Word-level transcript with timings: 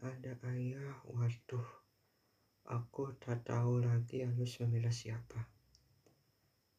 ada 0.00 0.32
ayah, 0.48 0.96
waduh, 1.12 1.68
aku 2.64 3.12
tak 3.20 3.44
tahu 3.44 3.84
lagi 3.84 4.24
harus 4.24 4.56
memilih 4.64 4.92
siapa. 4.92 5.44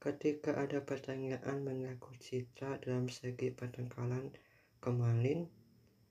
Ketika 0.02 0.58
ada 0.58 0.82
pertanyaan 0.82 1.62
mengaku 1.62 2.18
citra 2.18 2.82
dalam 2.82 3.06
segi 3.06 3.54
pertengkaran 3.54 4.34
kemarin, 4.82 5.46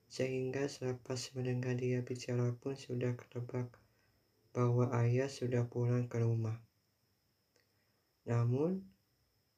sehingga 0.07 0.71
selepas 0.71 1.35
mendengar 1.35 1.74
dia 1.74 1.99
bicara 1.99 2.54
pun 2.54 2.78
sudah 2.78 3.19
ketebak 3.19 3.67
bahwa 4.54 4.95
ayah 5.03 5.27
sudah 5.27 5.67
pulang 5.67 6.06
ke 6.06 6.22
rumah. 6.22 6.63
Namun, 8.31 8.87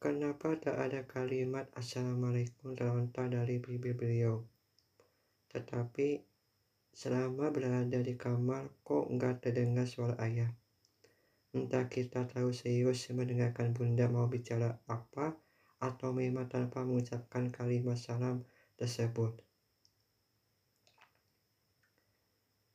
kenapa 0.01 0.57
tak 0.57 0.81
ada 0.81 1.05
kalimat 1.05 1.69
Assalamualaikum 1.77 2.73
terlontar 2.73 3.29
dari 3.29 3.61
bibir 3.61 3.93
beliau? 3.93 4.49
Tetapi 5.53 6.32
Selama 6.93 7.49
berada 7.49 7.99
di 8.05 8.15
kamar, 8.15 8.69
kok 8.85 9.09
nggak 9.09 9.41
terdengar 9.41 9.89
suara 9.89 10.15
ayah. 10.21 10.53
Entah 11.57 11.89
kita 11.89 12.29
tahu 12.29 12.53
serius 12.53 13.09
mendengarkan 13.13 13.73
bunda 13.73 14.09
mau 14.13 14.29
bicara 14.29 14.77
apa, 14.89 15.33
atau 15.83 16.15
memang 16.15 16.47
tanpa 16.47 16.85
mengucapkan 16.87 17.51
kalimat 17.51 17.99
salam 17.99 18.47
tersebut. 18.77 19.41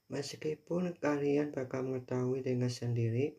Meskipun 0.07 0.95
kalian 0.97 1.51
bakal 1.51 1.83
mengetahui 1.87 2.39
dengan 2.39 2.71
sendiri, 2.71 3.35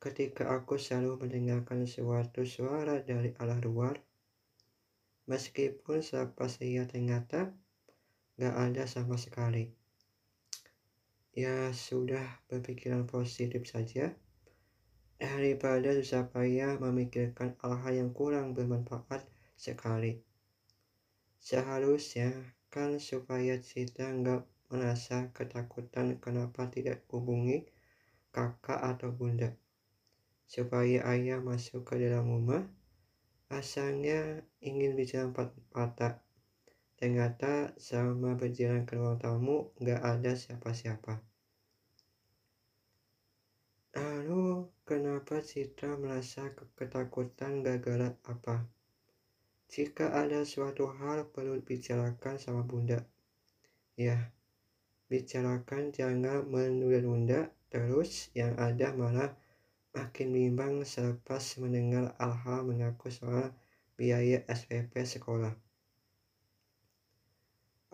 ketika 0.00 0.52
aku 0.52 0.80
selalu 0.80 1.22
mendengarkan 1.22 1.84
suatu 1.84 2.44
suara 2.44 3.04
dari 3.04 3.36
arah 3.36 3.60
luar, 3.60 4.00
meskipun 5.28 6.00
selepas 6.00 6.56
ia 6.64 6.88
ternyata 6.88 7.52
nggak 8.36 8.56
ada 8.56 8.84
sama 8.84 9.16
sekali. 9.16 9.72
Ya 11.36 11.72
sudah 11.72 12.24
berpikiran 12.48 13.08
positif 13.08 13.68
saja 13.68 14.12
daripada 15.16 15.96
susah 15.96 16.28
payah 16.28 16.76
memikirkan 16.76 17.56
hal-hal 17.64 17.92
yang 18.04 18.10
kurang 18.12 18.52
bermanfaat 18.52 19.24
sekali. 19.56 20.20
Seharusnya 21.40 22.32
kan 22.68 23.00
supaya 23.00 23.56
kita 23.56 24.12
nggak 24.12 24.44
merasa 24.68 25.32
ketakutan 25.32 26.20
kenapa 26.20 26.68
tidak 26.68 27.04
hubungi 27.08 27.64
kakak 28.34 28.76
atau 28.76 29.14
bunda. 29.16 29.56
Supaya 30.44 31.08
ayah 31.08 31.40
masuk 31.40 31.88
ke 31.88 31.96
dalam 31.96 32.28
rumah, 32.28 32.68
asalnya 33.48 34.44
ingin 34.60 34.92
bicara 34.92 35.32
empat 35.32 35.56
mata 35.72 36.25
Ternyata 36.96 37.76
selama 37.76 38.40
berjalan 38.40 38.88
ke 38.88 38.96
ruang 38.96 39.20
tamu 39.20 39.68
gak 39.84 40.00
ada 40.00 40.32
siapa-siapa. 40.32 41.20
Lalu 43.96 44.68
kenapa 44.84 45.40
Citra 45.40 45.96
merasa 46.00 46.52
ketakutan 46.76 47.64
gagal 47.64 48.16
apa? 48.24 48.64
Jika 49.72 50.12
ada 50.12 50.44
suatu 50.44 50.88
hal 50.88 51.28
perlu 51.32 51.60
bicarakan 51.60 52.40
sama 52.40 52.64
bunda. 52.64 53.04
Ya, 53.96 54.32
bicarakan 55.08 55.96
jangan 55.96 56.44
menunda-nunda 56.48 57.52
terus 57.72 58.28
yang 58.36 58.52
ada 58.60 58.92
malah 58.92 59.32
makin 59.96 60.28
bimbang 60.32 60.84
selepas 60.84 61.56
mendengar 61.60 62.12
hal-hal 62.20 62.68
mengaku 62.68 63.08
soal 63.08 63.56
biaya 63.96 64.44
SPP 64.44 64.92
sekolah. 65.08 65.65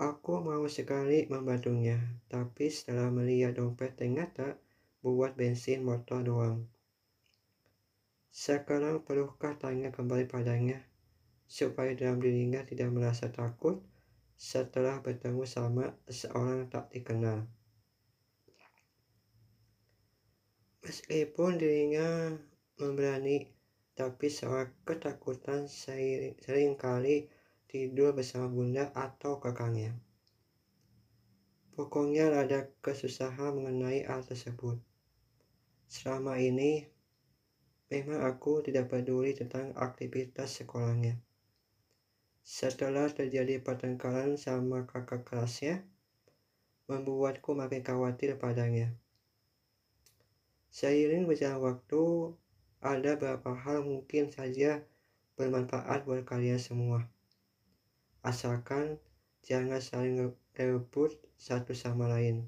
Aku 0.02 0.42
mau 0.42 0.66
sekali 0.66 1.30
membantunya, 1.30 1.94
tapi 2.26 2.66
setelah 2.66 3.06
melihat 3.06 3.54
dompet 3.54 3.94
ternyata 3.94 4.58
buat 4.98 5.38
bensin 5.38 5.86
motor 5.86 6.26
doang. 6.26 6.66
Sekarang 8.34 9.06
perlukah 9.06 9.54
tanya 9.54 9.94
kembali 9.94 10.26
padanya, 10.26 10.82
supaya 11.46 11.94
dalam 11.94 12.18
dirinya 12.18 12.66
tidak 12.66 12.90
merasa 12.90 13.30
takut 13.30 13.78
setelah 14.34 14.98
bertemu 14.98 15.46
sama 15.46 15.94
seorang 16.10 16.66
tak 16.66 16.90
dikenal. 16.90 17.46
Meskipun 20.82 21.62
dirinya 21.62 22.34
memberani, 22.74 23.46
tapi 23.94 24.26
soal 24.26 24.66
ketakutan 24.82 25.70
sering, 25.70 26.34
sering 26.42 26.74
tidur 27.72 28.12
bersama 28.12 28.52
bunda 28.52 28.92
atau 28.92 29.40
kakangnya. 29.40 29.96
Pokoknya 31.72 32.28
ada 32.28 32.68
kesusahan 32.84 33.56
mengenai 33.56 34.04
hal 34.04 34.20
tersebut. 34.28 34.76
Selama 35.88 36.36
ini, 36.36 36.84
memang 37.88 38.28
aku 38.28 38.60
tidak 38.60 38.92
peduli 38.92 39.32
tentang 39.32 39.72
aktivitas 39.72 40.60
sekolahnya. 40.60 41.16
Setelah 42.44 43.08
terjadi 43.08 43.64
pertengkaran 43.64 44.36
sama 44.36 44.84
kakak 44.84 45.24
kelasnya, 45.24 45.80
membuatku 46.92 47.56
makin 47.56 47.80
khawatir 47.80 48.36
padanya. 48.36 48.92
Seiring 50.68 51.24
berjalan 51.24 51.72
waktu, 51.72 52.36
ada 52.84 53.16
beberapa 53.16 53.56
hal 53.56 53.80
mungkin 53.80 54.28
saja 54.28 54.84
bermanfaat 55.40 56.04
buat 56.04 56.28
kalian 56.28 56.60
semua 56.60 57.11
asalkan 58.22 59.02
jangan 59.42 59.82
saling 59.82 60.18
rebut 60.54 61.18
satu 61.34 61.74
sama 61.74 62.06
lain. 62.06 62.46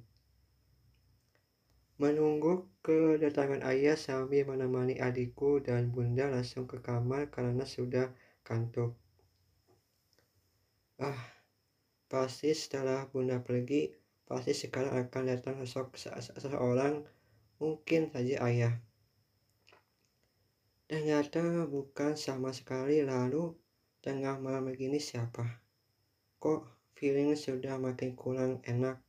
Menunggu 1.98 2.66
kedatangan 2.82 3.62
ayah 3.70 3.94
sambil 3.94 4.46
menemani 4.46 4.98
adikku 4.98 5.62
dan 5.62 5.94
bunda 5.94 6.26
langsung 6.30 6.66
ke 6.66 6.82
kamar 6.82 7.30
karena 7.30 7.62
sudah 7.62 8.10
kantuk. 8.42 8.98
Ah, 10.98 11.18
pasti 12.06 12.54
setelah 12.54 13.10
bunda 13.10 13.42
pergi, 13.42 13.94
pasti 14.26 14.54
sekarang 14.54 15.06
akan 15.06 15.22
datang 15.26 15.58
sosok 15.62 15.98
seseorang, 15.98 17.02
mungkin 17.58 18.10
saja 18.14 18.46
ayah. 18.46 18.74
Ternyata 20.86 21.66
bukan 21.66 22.14
sama 22.14 22.54
sekali 22.54 23.02
lalu 23.02 23.54
tengah 24.04 24.38
malam 24.38 24.68
begini 24.68 25.00
siapa? 25.00 25.63
Kok 26.44 26.68
feeling 26.92 27.32
sudah 27.32 27.80
makin 27.80 28.12
kurang 28.12 28.60
enak. 28.68 29.00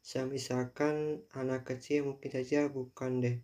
Semisalkan 0.00 1.20
anak 1.36 1.68
kecil 1.68 2.08
mungkin 2.08 2.32
saja 2.32 2.72
bukan 2.72 3.20
deh. 3.20 3.36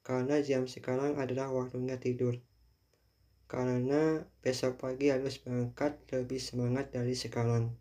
Karena 0.00 0.40
jam 0.40 0.64
sekarang 0.64 1.20
adalah 1.20 1.52
waktunya 1.52 2.00
tidur. 2.00 2.40
Karena 3.44 4.24
besok 4.40 4.80
pagi 4.80 5.12
harus 5.12 5.36
berangkat 5.36 6.00
lebih 6.16 6.40
semangat 6.40 6.96
dari 6.96 7.12
sekarang. 7.12 7.76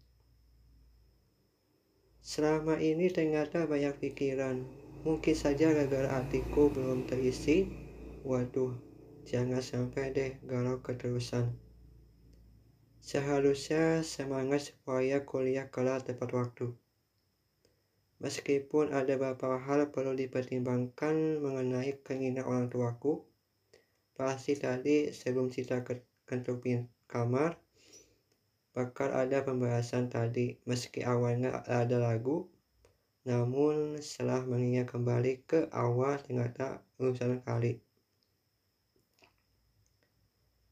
Selama 2.19 2.83
ini 2.83 3.07
ternyata 3.07 3.63
banyak 3.63 3.95
pikiran. 3.95 4.59
Mungkin 5.07 5.39
saja 5.39 5.71
gara-gara 5.71 6.19
hatiku 6.19 6.67
belum 6.67 7.07
terisi. 7.07 7.63
Waduh, 8.27 8.75
jangan 9.23 9.63
sampai 9.63 10.11
deh 10.11 10.31
galau 10.43 10.83
keterusan. 10.83 11.62
Seharusnya 13.03 13.99
semangat 13.99 14.71
supaya 14.71 15.27
kuliah 15.27 15.67
kelar 15.67 15.99
tepat 16.07 16.31
waktu. 16.31 16.71
Meskipun 18.23 18.95
ada 18.95 19.19
beberapa 19.19 19.59
hal 19.59 19.91
perlu 19.91 20.15
dipertimbangkan 20.15 21.43
mengenai 21.43 21.99
keinginan 21.99 22.47
orang 22.47 22.71
tuaku, 22.71 23.27
pasti 24.15 24.55
tadi 24.55 25.11
sebelum 25.11 25.51
kita 25.51 25.83
kentuk 26.23 26.63
kamar, 27.11 27.59
bakal 28.71 29.11
ada 29.11 29.43
pembahasan 29.43 30.07
tadi 30.07 30.55
meski 30.63 31.03
awalnya 31.03 31.59
ada 31.67 31.99
lagu, 31.99 32.47
namun 33.27 33.99
setelah 33.99 34.47
mengingat 34.47 34.95
kembali 34.95 35.43
ke 35.43 35.67
awal 35.75 36.23
ternyata 36.23 36.79
urusan 37.03 37.43
kali. 37.43 37.83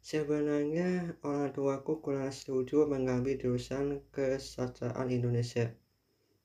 Sebenarnya 0.01 1.13
orang 1.21 1.53
tuaku 1.53 2.01
kurang 2.01 2.33
setuju 2.33 2.89
mengambil 2.89 3.37
jurusan 3.37 4.01
kesastraan 4.09 5.13
Indonesia. 5.13 5.69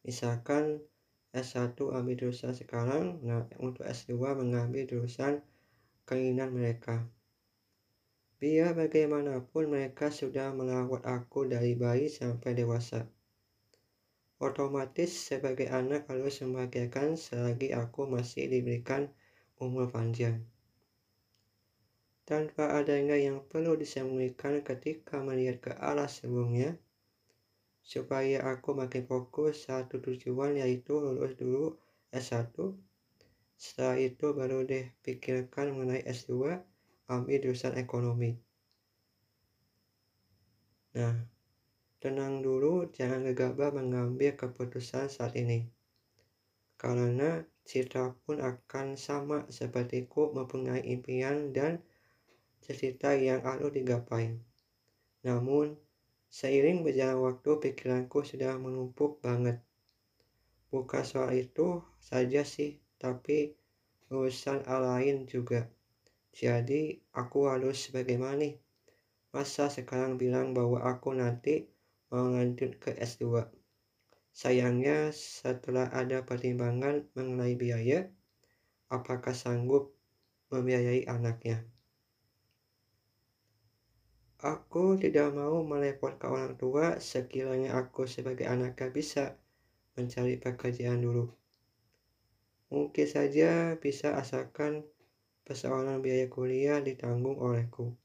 Misalkan 0.04 0.84
S1 1.32 1.72
ambil 1.72 2.20
jurusan 2.20 2.52
sekarang, 2.52 3.24
nah 3.24 3.48
untuk 3.56 3.88
S2 3.88 4.36
mengambil 4.36 4.84
jurusan 4.84 5.40
keinginan 6.04 6.52
mereka. 6.52 7.08
Biar 8.36 8.76
bagaimanapun 8.76 9.72
mereka 9.72 10.12
sudah 10.12 10.52
merawat 10.52 11.08
aku 11.08 11.48
dari 11.48 11.72
bayi 11.72 12.12
sampai 12.12 12.52
dewasa. 12.52 13.08
Otomatis 14.36 15.08
sebagai 15.08 15.72
anak 15.72 16.04
harus 16.12 16.44
membahagiakan 16.44 17.16
selagi 17.16 17.72
aku 17.72 18.04
masih 18.04 18.52
diberikan 18.52 19.08
umur 19.56 19.88
panjang 19.88 20.44
tanpa 22.26 22.74
adanya 22.74 23.14
yang 23.14 23.40
perlu 23.46 23.78
disembunyikan 23.78 24.60
ketika 24.66 25.22
melihat 25.22 25.62
ke 25.62 25.72
arah 25.78 26.10
sebelumnya. 26.10 26.76
supaya 27.86 28.42
aku 28.42 28.74
makin 28.74 29.06
fokus 29.06 29.70
satu 29.70 30.02
tujuan 30.02 30.58
yaitu 30.58 30.98
lulus 30.98 31.38
dulu 31.38 31.78
S1 32.10 32.50
setelah 33.54 33.96
itu 34.02 34.34
baru 34.34 34.66
deh 34.66 34.90
pikirkan 35.06 35.70
mengenai 35.70 36.02
S2 36.02 36.58
ambil 37.06 37.36
jurusan 37.38 37.78
ekonomi 37.78 38.34
nah 40.98 41.14
tenang 42.02 42.42
dulu 42.42 42.90
jangan 42.90 43.22
gegabah 43.30 43.70
mengambil 43.70 44.34
keputusan 44.34 45.06
saat 45.06 45.38
ini 45.38 45.70
karena 46.74 47.46
Citra 47.66 48.18
pun 48.26 48.42
akan 48.42 48.98
sama 48.98 49.46
sepertiku 49.46 50.34
mempunyai 50.34 50.82
impian 50.86 51.54
dan 51.54 51.82
cita-cita 52.60 53.14
yang 53.14 53.42
harus 53.44 53.70
digapai. 53.70 54.36
Namun, 55.26 55.74
seiring 56.30 56.82
berjalan 56.82 57.22
waktu 57.22 57.50
pikiranku 57.62 58.22
sudah 58.22 58.58
menumpuk 58.58 59.22
banget. 59.22 59.62
Bukan 60.70 61.04
soal 61.06 61.34
itu 61.34 61.82
saja 62.02 62.42
sih, 62.42 62.82
tapi 62.98 63.54
urusan 64.10 64.66
lain 64.66 65.26
juga. 65.26 65.70
Jadi, 66.36 67.00
aku 67.16 67.48
harus 67.48 67.88
bagaimana 67.94 68.44
nih? 68.44 68.54
Masa 69.32 69.68
sekarang 69.72 70.16
bilang 70.20 70.52
bahwa 70.52 70.84
aku 70.84 71.16
nanti 71.16 71.68
mau 72.12 72.28
lanjut 72.28 72.76
ke 72.76 72.92
S2? 72.96 73.46
Sayangnya, 74.36 75.16
setelah 75.16 75.88
ada 75.92 76.20
pertimbangan 76.28 77.08
mengenai 77.16 77.56
biaya, 77.56 78.04
apakah 78.92 79.32
sanggup 79.32 79.96
membiayai 80.52 81.08
anaknya? 81.08 81.64
Aku 84.36 85.00
tidak 85.00 85.32
mau 85.32 85.64
merepotkan 85.64 86.28
orang 86.28 86.54
tua 86.60 87.00
sekiranya 87.00 87.72
aku 87.72 88.04
sebagai 88.04 88.44
anaknya 88.44 88.92
bisa 88.92 89.24
mencari 89.96 90.36
pekerjaan 90.36 91.00
dulu. 91.00 91.32
Mungkin 92.68 93.06
saja 93.08 93.80
bisa 93.80 94.20
asalkan 94.20 94.84
persoalan 95.46 96.04
biaya 96.04 96.28
kuliah 96.28 96.84
ditanggung 96.84 97.40
olehku. 97.40 97.96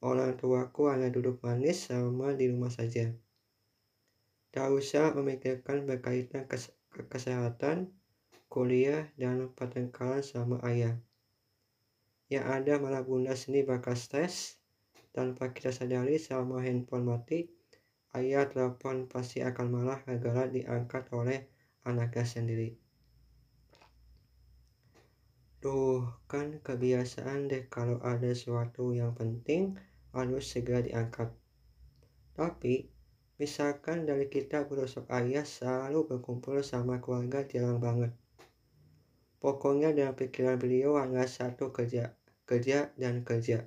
Orang 0.00 0.40
tuaku 0.40 0.88
hanya 0.88 1.12
duduk 1.12 1.42
manis 1.44 1.90
sama 1.90 2.32
di 2.32 2.48
rumah 2.48 2.70
saja. 2.70 3.12
Tak 4.54 4.72
usah 4.72 5.12
memikirkan 5.12 5.84
berkaitan 5.84 6.48
kes 6.48 6.72
kesehatan, 7.12 7.92
kuliah, 8.48 9.10
dan 9.20 9.50
pertengkaran 9.52 10.24
sama 10.24 10.62
ayah. 10.64 10.96
Yang 12.32 12.46
ada 12.46 12.74
malah 12.80 13.02
bunda 13.04 13.34
sendiri 13.34 13.68
bakal 13.68 13.98
stres 13.98 14.57
tanpa 15.18 15.50
kita 15.50 15.74
sadari 15.74 16.14
selama 16.14 16.62
handphone 16.62 17.10
mati, 17.10 17.50
ayah 18.14 18.46
telepon 18.46 19.10
pasti 19.10 19.42
akan 19.42 19.66
malah 19.66 19.98
gara 20.06 20.46
diangkat 20.46 21.10
oleh 21.10 21.50
anaknya 21.82 22.22
sendiri. 22.22 22.78
Tuh, 25.58 26.06
kan 26.30 26.62
kebiasaan 26.62 27.50
deh 27.50 27.66
kalau 27.66 27.98
ada 27.98 28.30
sesuatu 28.30 28.94
yang 28.94 29.10
penting 29.18 29.74
harus 30.14 30.46
segera 30.46 30.86
diangkat. 30.86 31.34
Tapi, 32.38 32.86
misalkan 33.42 34.06
dari 34.06 34.30
kita 34.30 34.70
berusuk 34.70 35.10
ayah 35.10 35.42
selalu 35.42 36.06
berkumpul 36.14 36.62
sama 36.62 37.02
keluarga 37.02 37.42
jarang 37.42 37.82
banget. 37.82 38.14
Pokoknya 39.42 39.90
dalam 39.90 40.14
pikiran 40.14 40.62
beliau 40.62 40.94
hanya 41.02 41.26
satu 41.26 41.74
kerja, 41.74 42.14
kerja 42.46 42.94
dan 42.94 43.26
kerja. 43.26 43.66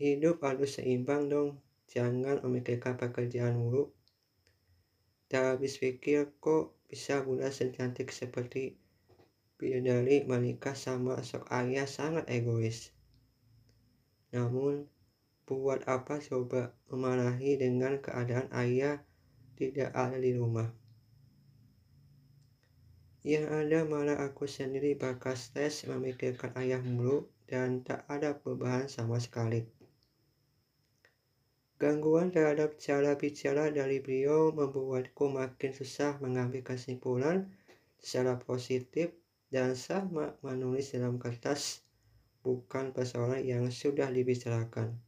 Hidup 0.00 0.40
harus 0.40 0.80
seimbang 0.80 1.28
dong, 1.28 1.60
jangan 1.84 2.40
memikirkan 2.40 2.96
pekerjaan 2.96 3.60
mulu. 3.60 3.92
Tak 5.28 5.60
habis 5.60 5.76
pikir 5.76 6.32
kok 6.40 6.72
bisa 6.88 7.20
bunda 7.20 7.52
secantik 7.52 8.08
seperti 8.08 8.80
bidadari 9.60 10.24
menikah 10.24 10.72
sama 10.72 11.20
sok 11.20 11.44
ayah 11.52 11.84
sangat 11.84 12.24
egois. 12.32 12.96
Namun, 14.32 14.88
buat 15.44 15.84
apa 15.84 16.16
coba 16.16 16.72
memarahi 16.88 17.60
dengan 17.60 18.00
keadaan 18.00 18.48
ayah 18.56 19.04
tidak 19.60 19.92
ada 19.92 20.16
di 20.16 20.32
rumah. 20.32 20.72
Yang 23.20 23.46
ada 23.52 23.78
malah 23.84 24.16
aku 24.24 24.48
sendiri 24.48 24.96
bakal 24.96 25.36
stres 25.36 25.84
memikirkan 25.84 26.56
ayah 26.56 26.80
mulu 26.80 27.28
dan 27.44 27.84
tak 27.84 28.08
ada 28.08 28.32
perubahan 28.32 28.88
sama 28.88 29.20
sekali. 29.20 29.79
Gangguan 31.80 32.28
terhadap 32.28 32.76
cara 32.76 33.16
bicara 33.16 33.72
dari 33.72 34.04
beliau 34.04 34.52
membuatku 34.52 35.32
makin 35.32 35.72
susah 35.72 36.20
mengambil 36.20 36.60
kesimpulan 36.60 37.48
secara 37.96 38.36
positif 38.36 39.16
dan 39.48 39.72
sama 39.72 40.36
menulis 40.44 40.92
dalam 40.92 41.16
kertas 41.16 41.80
bukan 42.44 42.92
persoalan 42.92 43.40
yang 43.40 43.64
sudah 43.72 44.12
dibicarakan. 44.12 45.00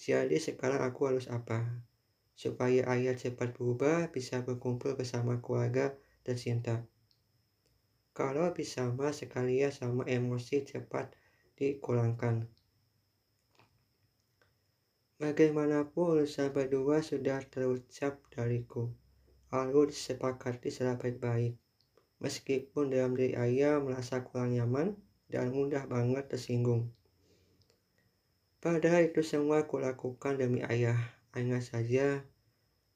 Jadi 0.00 0.40
sekarang 0.40 0.80
aku 0.80 1.12
harus 1.12 1.28
apa? 1.28 1.84
Supaya 2.32 2.88
ayah 2.96 3.12
cepat 3.12 3.52
berubah 3.52 4.08
bisa 4.08 4.40
berkumpul 4.40 4.96
bersama 4.96 5.36
keluarga 5.44 5.92
dan 6.24 6.36
cinta. 6.40 6.74
Kalau 8.16 8.56
bisa 8.56 8.88
mas 8.88 9.20
sekalian 9.20 9.68
sama 9.68 10.08
emosi 10.08 10.64
cepat 10.64 11.12
dikurangkan. 11.60 12.48
Bagaimanapun 15.24 16.20
urusan 16.20 16.52
berdua 16.52 17.00
sudah 17.00 17.40
terucap 17.48 18.20
dariku. 18.28 18.92
Lalu 19.48 19.88
disepakati 19.88 20.68
secara 20.68 21.00
baik-baik. 21.00 21.56
Meskipun 22.20 22.92
dalam 22.92 23.16
diri 23.16 23.32
ayah 23.32 23.80
merasa 23.80 24.20
kurang 24.20 24.52
nyaman 24.52 24.92
dan 25.32 25.48
mudah 25.48 25.88
banget 25.88 26.28
tersinggung. 26.28 26.92
Padahal 28.60 29.08
itu 29.08 29.24
semua 29.24 29.64
kulakukan 29.64 30.36
demi 30.36 30.60
ayah. 30.60 31.00
Hanya 31.32 31.64
saja, 31.64 32.20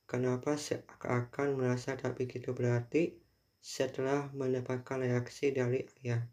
kenapa 0.04 0.60
seakan-akan 0.60 1.56
merasa 1.56 1.96
tak 1.96 2.20
begitu 2.20 2.52
berarti 2.52 3.16
setelah 3.64 4.28
mendapatkan 4.36 5.00
reaksi 5.00 5.48
dari 5.48 5.88
ayah. 6.04 6.28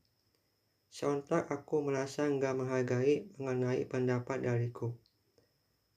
Sontak 0.92 1.48
aku 1.48 1.88
merasa 1.88 2.28
enggak 2.28 2.52
menghargai 2.52 3.32
mengenai 3.40 3.88
pendapat 3.88 4.44
dariku 4.44 4.92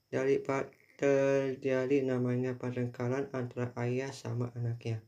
daripada 0.09 0.69
terjadi 0.99 2.03
namanya 2.03 2.59
pertengkaran 2.59 3.31
antara 3.31 3.71
ayah 3.79 4.11
sama 4.11 4.51
anaknya. 4.51 4.99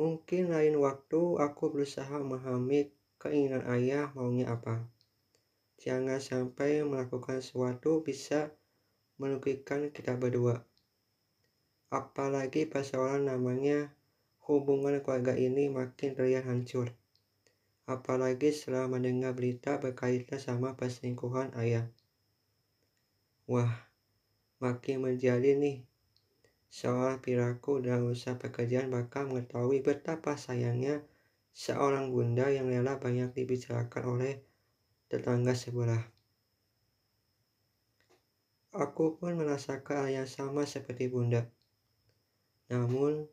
Mungkin 0.00 0.48
lain 0.48 0.80
waktu 0.80 1.36
aku 1.36 1.68
berusaha 1.68 2.16
memahami 2.16 2.88
keinginan 3.20 3.60
ayah 3.68 4.08
maunya 4.16 4.48
apa. 4.48 4.88
Jangan 5.76 6.16
sampai 6.16 6.80
melakukan 6.80 7.44
sesuatu 7.44 8.00
bisa 8.00 8.56
merugikan 9.20 9.92
kita 9.92 10.16
berdua. 10.16 10.64
Apalagi 11.92 12.64
persoalan 12.64 13.28
namanya 13.28 13.92
hubungan 14.48 15.04
keluarga 15.04 15.36
ini 15.36 15.68
makin 15.68 16.16
terlihat 16.16 16.48
hancur. 16.48 16.88
Apalagi 17.84 18.48
setelah 18.48 18.88
mendengar 18.88 19.36
berita 19.36 19.76
berkaitan 19.76 20.40
sama 20.40 20.72
perselingkuhan 20.72 21.52
ayah. 21.60 21.84
Wah, 23.50 23.90
makin 24.62 25.02
menjadi 25.02 25.58
nih. 25.58 25.82
Seorang 26.72 27.20
piraku 27.20 27.82
dalam 27.82 28.14
usaha 28.14 28.38
pekerjaan 28.38 28.88
bakal 28.88 29.28
mengetahui 29.28 29.84
betapa 29.84 30.38
sayangnya 30.38 31.04
seorang 31.52 32.08
bunda 32.08 32.48
yang 32.48 32.70
rela 32.70 32.96
banyak 32.96 33.34
dibicarakan 33.36 34.04
oleh 34.08 34.34
tetangga 35.12 35.52
sebelah. 35.52 36.00
Aku 38.72 39.20
pun 39.20 39.36
merasakan 39.36 40.08
hal 40.08 40.24
yang 40.24 40.28
sama 40.30 40.64
seperti 40.64 41.12
bunda. 41.12 41.44
Namun, 42.72 43.28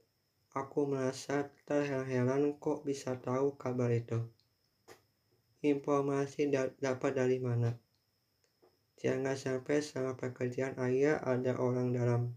aku 0.51 0.83
merasa 0.83 1.47
terheran-heran 1.63 2.59
kok 2.59 2.83
bisa 2.83 3.15
tahu 3.15 3.55
kabar 3.55 3.87
itu. 3.95 4.19
Informasi 5.63 6.51
dapat 6.75 7.11
dari 7.15 7.39
mana? 7.39 7.71
Jangan 8.99 9.39
sampai 9.39 9.79
selama 9.79 10.19
pekerjaan 10.19 10.75
ayah 10.83 11.23
ada 11.23 11.55
orang 11.55 11.95
dalam. 11.95 12.35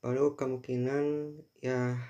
Baru 0.00 0.32
kemungkinan 0.32 1.36
ya 1.60 2.00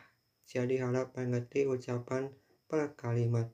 jadi 0.46 0.86
harap 0.86 1.18
mengerti 1.18 1.66
ucapan 1.66 2.30
per 2.70 2.94
kalimat. 2.94 3.50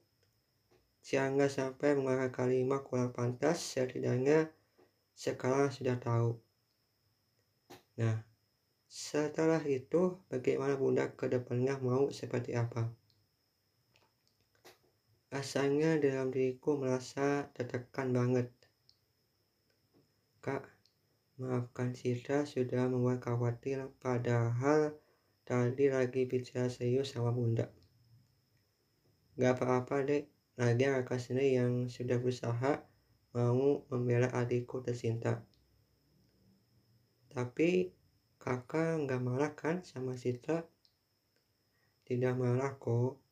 Jangan 1.01 1.49
sampai 1.49 1.97
mengarah 1.97 2.29
kalimat 2.29 2.85
kurang 2.85 3.17
pantas, 3.17 3.57
setidaknya 3.73 4.53
sekarang 5.17 5.73
sudah 5.73 5.97
tahu. 5.97 6.37
Nah, 7.97 8.21
setelah 8.85 9.65
itu 9.65 10.21
bagaimana 10.29 10.77
bunda 10.77 11.09
ke 11.09 11.33
depannya 11.33 11.81
mau 11.81 12.13
seperti 12.13 12.53
apa? 12.53 12.93
Rasanya 15.33 15.97
dalam 15.97 16.29
diriku 16.29 16.77
merasa 16.77 17.49
tertekan 17.57 18.13
banget 18.13 18.53
Kak, 20.43 20.67
Maafkan 21.39 21.95
Citra 21.95 22.43
sudah 22.43 22.91
membuat 22.91 23.23
khawatir 23.23 23.87
padahal 24.03 24.91
tadi 25.47 25.87
lagi 25.87 26.27
bicara 26.27 26.67
serius 26.67 27.15
sama 27.15 27.31
bunda. 27.31 27.71
Gak 29.39 29.63
apa-apa 29.63 30.03
dek, 30.03 30.27
lagi 30.59 30.83
kakak 30.83 31.23
sendiri 31.23 31.63
yang 31.63 31.87
sudah 31.87 32.19
berusaha 32.19 32.83
mau 33.39 33.87
membela 33.87 34.35
adikku 34.35 34.83
tercinta. 34.83 35.47
Tapi 37.31 37.95
kakak 38.43 39.07
nggak 39.07 39.23
marah 39.23 39.55
kan 39.55 39.87
sama 39.87 40.19
Citra? 40.19 40.67
Tidak 42.03 42.35
marah 42.35 42.75
kok. 42.83 43.23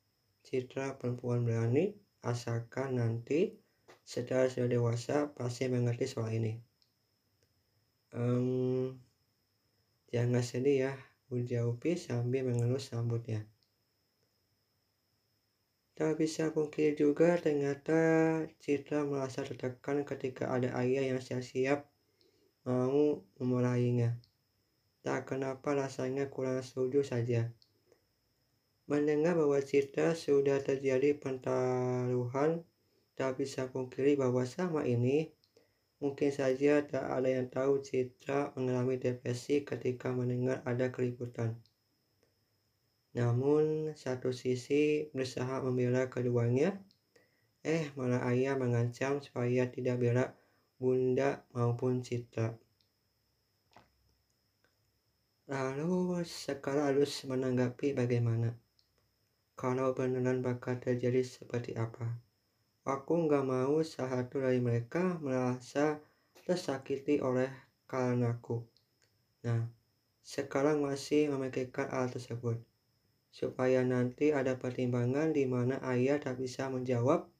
Citra 0.47 0.95
perempuan 0.95 1.43
berani, 1.43 1.90
asalkan 2.23 3.02
nanti 3.02 3.59
setelah 4.07 4.47
sudah 4.47 4.71
dewasa 4.71 5.35
pasti 5.35 5.67
mengerti 5.67 6.07
soal 6.07 6.33
ini. 6.38 6.70
Um, 8.11 8.99
jangan 10.11 10.43
sedih 10.43 10.90
ya, 10.90 10.93
ujar 11.31 11.62
Upi 11.71 11.95
sambil 11.95 12.43
mengelus 12.43 12.90
rambutnya. 12.90 13.47
Tak 15.95 16.17
bisa 16.17 16.49
pungkiri 16.50 16.97
juga 16.97 17.37
ternyata 17.37 18.00
Citra 18.59 19.05
merasa 19.05 19.45
tertekan 19.45 20.02
ketika 20.02 20.49
ada 20.49 20.73
ayah 20.81 21.05
yang 21.12 21.21
siap-siap 21.21 21.87
mau 22.64 23.21
memarahinya. 23.37 24.17
Tak 25.07 25.31
kenapa 25.31 25.76
rasanya 25.76 26.33
kurang 26.33 26.64
setuju 26.64 27.05
saja. 27.05 27.52
Mendengar 28.90 29.38
bahwa 29.38 29.62
Citra 29.62 30.19
sudah 30.19 30.59
terjadi 30.59 31.14
pertaruhan, 31.14 32.67
tak 33.14 33.38
bisa 33.38 33.71
pungkiri 33.71 34.19
bahwa 34.19 34.43
sama 34.49 34.83
ini 34.88 35.31
mungkin 36.00 36.33
saja 36.33 36.80
tak 36.83 37.04
ada 37.04 37.28
yang 37.28 37.52
tahu 37.52 37.85
Citra 37.85 38.57
mengalami 38.57 38.97
depresi 38.97 39.62
ketika 39.62 40.11
mendengar 40.11 40.64
ada 40.64 40.88
keributan. 40.88 41.61
Namun 43.12 43.92
satu 43.92 44.33
sisi 44.33 45.12
berusaha 45.12 45.61
membela 45.61 46.09
keduanya, 46.09 46.80
eh 47.61 47.92
malah 48.00 48.25
ayah 48.33 48.57
mengancam 48.57 49.21
supaya 49.21 49.69
tidak 49.69 50.00
bela 50.00 50.33
bunda 50.80 51.45
maupun 51.52 52.00
Citra. 52.00 52.57
Lalu 55.50 56.23
sekarang 56.23 56.95
harus 56.95 57.26
menanggapi 57.26 57.92
bagaimana? 57.92 58.54
Kalau 59.59 59.92
beneran 59.92 60.40
bakal 60.40 60.78
terjadi 60.78 61.21
seperti 61.21 61.76
apa? 61.76 62.29
Aku 62.88 63.28
nggak 63.28 63.44
mau 63.44 63.84
satu 63.84 64.40
dari 64.40 64.56
mereka 64.56 65.20
merasa 65.20 66.00
tersakiti 66.49 67.20
oleh 67.20 67.52
karenaku. 67.84 68.64
Nah, 69.44 69.68
sekarang 70.25 70.80
masih 70.80 71.28
memikirkan 71.28 71.92
hal 71.92 72.08
tersebut 72.08 72.56
supaya 73.30 73.87
nanti 73.87 74.34
ada 74.34 74.58
pertimbangan 74.58 75.30
di 75.30 75.46
mana 75.46 75.78
ayah 75.92 76.18
tak 76.18 76.40
bisa 76.42 76.66
menjawab 76.66 77.30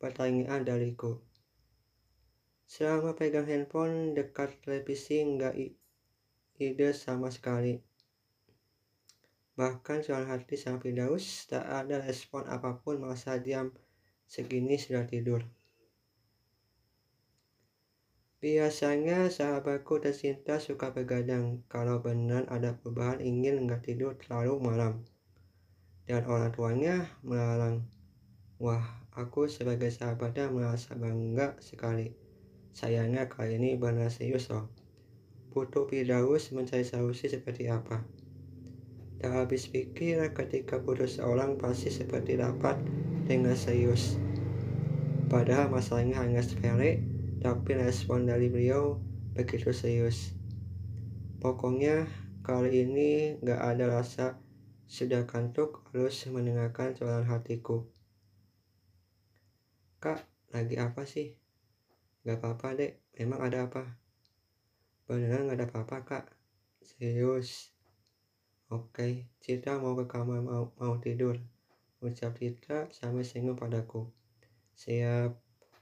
pertanyaan 0.00 0.64
dariku. 0.64 1.20
Selama 2.66 3.14
pegang 3.14 3.46
handphone 3.46 4.16
dekat 4.16 4.54
televisi 4.64 5.22
nggak 5.22 5.54
ide 6.56 6.90
sama 6.96 7.30
sekali. 7.30 7.78
Bahkan 9.56 10.04
soal 10.04 10.28
hati 10.28 10.54
sang 10.54 10.78
Firdaus 10.78 11.48
tak 11.48 11.64
ada 11.64 12.02
respon 12.02 12.44
apa 12.48 12.76
pun 12.80 13.00
masa 13.00 13.40
diam 13.40 13.72
segini 14.26 14.76
sudah 14.76 15.06
tidur. 15.06 15.46
Biasanya 18.36 19.32
sahabatku 19.32 19.98
tercinta 19.98 20.60
suka 20.60 20.92
begadang 20.92 21.64
kalau 21.72 22.04
benar 22.04 22.44
ada 22.52 22.76
perubahan 22.76 23.24
ingin 23.24 23.64
nggak 23.64 23.82
tidur 23.88 24.14
terlalu 24.14 24.60
malam 24.60 25.02
dan 26.06 26.22
orang 26.30 26.54
tuanya 26.54 27.10
melarang. 27.26 27.82
Wah, 28.62 28.84
aku 29.12 29.50
sebagai 29.50 29.90
sahabatnya 29.90 30.48
merasa 30.48 30.94
bangga 30.94 31.58
sekali. 31.58 32.14
Sayangnya 32.76 33.26
kali 33.26 33.58
ini 33.58 33.74
benar 33.74 34.08
serius 34.08 34.48
loh. 34.48 34.70
Putu 35.50 35.88
Firdaus 35.88 36.52
mencari 36.52 36.84
solusi 36.84 37.26
seperti 37.32 37.66
apa. 37.72 38.04
Tak 39.16 39.32
habis 39.32 39.66
pikir 39.72 40.20
ketika 40.36 40.78
putus 40.84 41.16
seorang 41.16 41.56
pasti 41.56 41.88
seperti 41.88 42.36
dapat 42.36 42.76
dengan 43.26 43.58
serius. 43.58 44.16
Padahal 45.26 45.66
masalahnya 45.66 46.22
hanya 46.22 46.38
sepele, 46.38 47.02
tapi 47.42 47.74
respon 47.74 48.30
dari 48.30 48.46
beliau 48.46 49.02
begitu 49.34 49.74
serius. 49.74 50.32
Pokoknya 51.42 52.06
kali 52.46 52.86
ini 52.86 53.36
gak 53.42 53.60
ada 53.74 53.90
rasa 53.90 54.38
sudah 54.86 55.26
kantuk 55.26 55.82
harus 55.90 56.14
mendengarkan 56.30 56.94
suara 56.94 57.26
hatiku. 57.26 57.90
Kak, 59.98 60.22
lagi 60.54 60.78
apa 60.78 61.02
sih? 61.02 61.34
Gak 62.22 62.38
apa-apa 62.38 62.78
dek, 62.78 63.02
memang 63.18 63.42
ada 63.42 63.66
apa? 63.66 63.98
Beneran 65.10 65.50
gak 65.50 65.58
ada 65.58 65.66
apa-apa 65.66 65.96
kak? 66.06 66.26
Serius? 66.86 67.74
Oke, 68.70 69.30
Citra 69.42 69.78
mau 69.78 69.94
ke 69.98 70.06
kamar 70.06 70.42
mau, 70.42 70.70
mau 70.78 70.98
tidur. 71.02 71.38
Ucap 72.04 72.36
Citra 72.36 72.92
sambil 72.92 73.24
senyum 73.24 73.56
padaku. 73.56 74.12
Siap, 74.76 75.32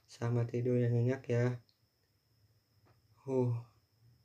sama 0.07 0.47
tidur 0.47 0.79
yang 0.79 0.95
nyenyak 0.95 1.27
ya. 1.27 1.59
Huh, 3.27 3.51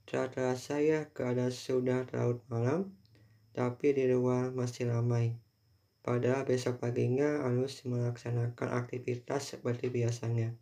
tak 0.05 0.37
terasa 0.37 0.77
ya 0.77 1.09
keadaan 1.09 1.49
sudah 1.49 2.05
terlalu 2.05 2.43
malam 2.51 2.93
tapi 3.57 3.91
di 3.91 4.05
luar 4.05 4.53
masih 4.53 4.87
ramai. 4.93 5.33
Pada 5.99 6.45
besok 6.45 6.79
paginya 6.79 7.43
harus 7.43 7.81
melaksanakan 7.83 8.69
aktivitas 8.71 9.57
seperti 9.57 9.89
biasanya. 9.89 10.55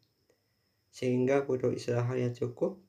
Sehingga 0.90 1.46
butuh 1.46 1.76
istirahat 1.76 2.18
yang 2.18 2.34
cukup, 2.34 2.82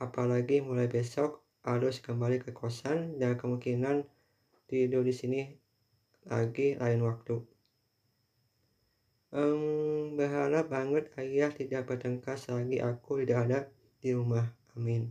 apalagi 0.00 0.64
mulai 0.64 0.88
besok 0.88 1.44
harus 1.62 2.00
kembali 2.00 2.40
ke 2.40 2.50
kosan 2.56 3.20
dan 3.20 3.36
kemungkinan 3.36 4.08
tidur 4.66 5.04
di 5.04 5.12
sini 5.12 5.59
lagi 6.30 6.78
lain 6.78 7.02
waktu. 7.02 7.42
Um, 9.34 10.14
berharap 10.14 10.70
banget 10.70 11.10
ayah 11.18 11.50
tidak 11.50 11.90
bertengkar 11.90 12.38
selagi 12.38 12.78
aku 12.78 13.22
tidak 13.22 13.38
ada 13.46 13.60
di 13.98 14.14
rumah. 14.14 14.46
Amin. 14.78 15.10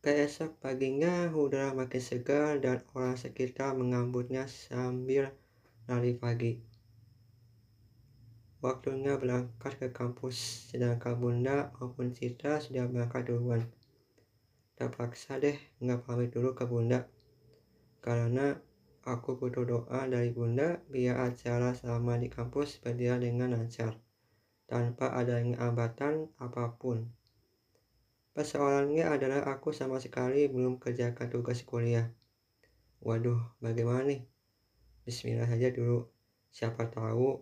Keesok 0.00 0.56
paginya 0.64 1.28
udara 1.28 1.76
makin 1.76 2.00
segar 2.00 2.56
dan 2.58 2.80
orang 2.96 3.20
sekitar 3.20 3.76
mengambutnya 3.76 4.48
sambil 4.48 5.30
lari 5.84 6.16
pagi. 6.16 6.56
Waktunya 8.60 9.16
berangkat 9.16 9.76
ke 9.80 9.88
kampus, 9.88 10.68
sedangkan 10.72 11.16
bunda 11.16 11.72
maupun 11.80 12.12
Citra 12.12 12.60
sudah 12.60 12.84
berangkat 12.88 13.28
duluan. 13.28 13.64
Terpaksa 14.76 15.36
deh 15.36 15.56
nggak 15.80 16.04
pamit 16.04 16.32
dulu 16.32 16.52
ke 16.56 16.64
bunda, 16.64 17.08
karena 18.04 18.56
aku 19.04 19.40
butuh 19.40 19.64
doa 19.64 20.04
dari 20.08 20.28
bunda 20.32 20.84
biar 20.92 21.32
acara 21.32 21.72
selama 21.72 22.20
di 22.20 22.28
kampus 22.28 22.80
berjalan 22.84 23.24
dengan 23.24 23.56
lancar, 23.56 23.96
tanpa 24.68 25.16
adanya 25.16 25.56
hambatan 25.64 26.28
apa 26.36 26.76
pun. 26.76 27.08
Persoalannya 28.30 29.08
adalah 29.10 29.42
aku 29.50 29.74
sama 29.74 29.98
sekali 29.98 30.46
belum 30.46 30.78
kerjakan 30.78 31.28
tugas 31.28 31.66
kuliah. 31.66 32.08
Waduh, 33.00 33.40
bagaimana 33.58 34.06
nih? 34.06 34.22
Bismillah 35.08 35.48
saja 35.48 35.72
dulu. 35.72 36.06
Siapa 36.52 36.92
tahu 36.92 37.40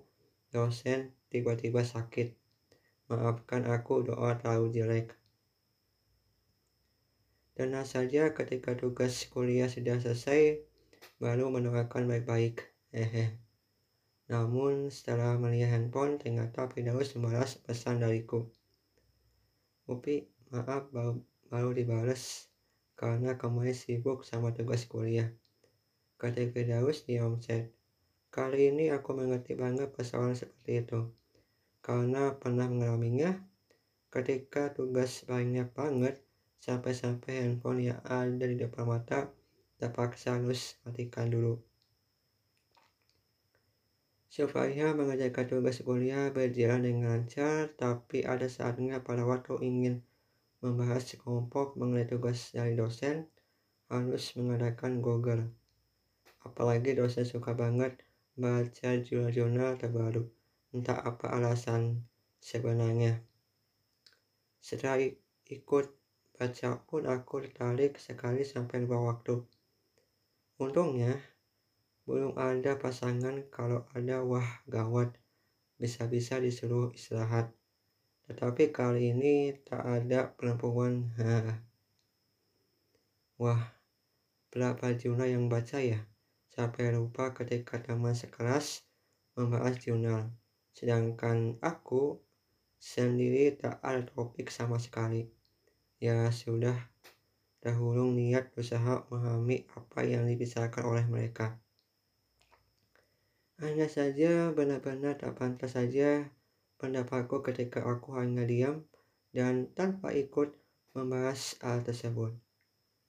dosen 0.55 1.13
tiba-tiba 1.29 1.85
sakit. 1.85 2.33
Maafkan 3.11 3.69
aku 3.69 4.07
doa 4.07 4.37
terlalu 4.39 4.69
jelek. 4.73 5.09
Dan 7.59 7.75
saja 7.83 8.31
ketika 8.31 8.79
tugas 8.79 9.27
kuliah 9.27 9.67
sudah 9.67 9.99
selesai, 9.99 10.68
baru 11.19 11.51
mendoakan 11.51 12.07
baik-baik. 12.07 12.63
Hehe. 12.95 13.39
Namun 14.29 14.93
setelah 14.93 15.41
melihat 15.41 15.73
handphone, 15.73 16.21
ternyata 16.21 16.69
Firdaus 16.69 17.17
membalas 17.17 17.57
pesan 17.57 18.05
dariku. 18.05 18.45
Upi, 19.89 20.29
Maaf 20.49 20.89
baru, 20.89 21.21
baru 21.53 21.77
dibalas 21.77 22.49
karena 22.97 23.37
kemarin 23.37 23.77
sibuk 23.77 24.25
sama 24.25 24.57
tugas 24.57 24.89
kuliah. 24.89 25.29
Kata 26.17 26.41
Firdaus 26.49 27.05
di 27.05 27.21
omset. 27.21 27.73
Kali 28.29 28.73
ini 28.73 28.89
aku 28.93 29.13
mengerti 29.17 29.57
banget 29.57 29.93
persoalan 29.93 30.37
seperti 30.37 30.85
itu. 30.85 31.01
Karena 31.85 32.37
pernah 32.37 32.69
mengalaminya 32.69 33.33
ketika 34.09 34.73
tugas 34.73 35.25
banyak 35.29 35.69
banget 35.73 36.21
sampai-sampai 36.65 37.45
handphone 37.45 37.81
yang 37.85 38.01
ada 38.05 38.45
di 38.45 38.57
depan 38.57 38.89
mata 38.89 39.29
terpaksa 39.79 40.37
harus 40.37 40.75
matikan 40.83 41.31
dulu. 41.31 41.63
Supaya 44.29 44.93
mengerjakan 44.93 45.47
tugas 45.49 45.81
kuliah 45.81 46.29
berjalan 46.35 46.85
dengan 46.85 47.23
lancar, 47.23 47.73
tapi 47.79 48.27
ada 48.27 48.45
saatnya 48.47 49.01
pada 49.01 49.25
waktu 49.25 49.57
ingin 49.65 50.05
membahas 50.61 51.07
di 51.09 51.17
kelompok 51.17 51.79
mengenai 51.79 52.05
tugas 52.05 52.51
dari 52.51 52.75
dosen 52.75 53.31
harus 53.89 54.37
mengadakan 54.37 55.01
Google. 55.01 55.49
Apalagi 56.45 56.99
dosen 56.99 57.25
suka 57.25 57.55
banget 57.57 57.99
baca 58.37 58.91
jurnal-jurnal 59.01 59.81
terbaru. 59.81 60.29
Entah 60.75 61.01
apa 61.01 61.33
alasan 61.33 62.05
sebenarnya. 62.39 63.25
Setelah 64.61 65.01
ikut 65.49 65.87
baca 66.37 66.71
pun 66.85 67.03
aku 67.09 67.49
tertarik 67.49 67.97
sekali 67.97 68.45
sampai 68.45 68.85
lupa 68.85 69.01
waktu. 69.01 69.58
Untungnya, 70.59 71.15
belum 72.03 72.35
ada 72.35 72.75
pasangan 72.75 73.47
kalau 73.47 73.87
ada 73.95 74.27
wah 74.27 74.67
gawat, 74.67 75.15
bisa-bisa 75.79 76.43
disuruh 76.43 76.91
istirahat. 76.91 77.55
Tetapi 78.27 78.75
kali 78.75 79.15
ini 79.15 79.55
tak 79.63 79.87
ada 79.87 80.35
perempuan. 80.35 81.15
Wah, 83.39 83.71
berapa 84.51 84.99
jurnal 84.99 85.31
yang 85.31 85.47
baca 85.47 85.79
ya? 85.79 86.03
Sampai 86.51 86.91
lupa 86.91 87.31
ketika 87.39 87.79
teman 87.79 88.19
sekelas 88.19 88.83
membahas 89.39 89.79
jurnal. 89.79 90.35
Sedangkan 90.75 91.55
aku 91.63 92.19
sendiri 92.83 93.55
tak 93.55 93.79
ada 93.79 94.03
topik 94.03 94.51
sama 94.51 94.83
sekali. 94.83 95.31
Ya 96.03 96.27
sudah, 96.35 96.75
dahulu 97.59 98.15
niat 98.15 98.55
berusaha 98.55 99.07
memahami 99.11 99.67
apa 99.75 100.07
yang 100.07 100.25
dibicarakan 100.31 100.85
oleh 100.87 101.05
mereka. 101.11 101.59
Hanya 103.59 103.91
saja 103.91 104.55
benar-benar 104.55 105.19
tak 105.19 105.35
pantas 105.35 105.75
saja 105.75 106.31
pendapatku 106.79 107.43
ketika 107.43 107.83
aku 107.83 108.15
hanya 108.15 108.47
diam 108.47 108.87
dan 109.35 109.67
tanpa 109.75 110.15
ikut 110.15 110.55
membahas 110.95 111.59
hal 111.59 111.83
tersebut. 111.83 112.39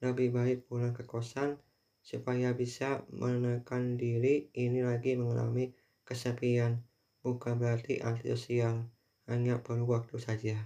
Lebih 0.02 0.34
baik 0.34 0.58
pulang 0.66 0.90
ke 0.90 1.06
kosan 1.06 1.54
supaya 2.02 2.50
bisa 2.50 3.06
menekan 3.14 3.94
diri 3.94 4.50
ini 4.58 4.82
lagi 4.82 5.14
mengalami 5.14 5.70
kesepian. 6.02 6.82
Bukan 7.20 7.60
berarti 7.60 8.00
antisosial, 8.00 8.88
hanya 9.28 9.60
perlu 9.60 9.86
waktu 9.86 10.16
saja. 10.16 10.56